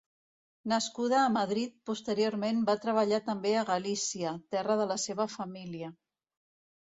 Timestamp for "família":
5.35-5.91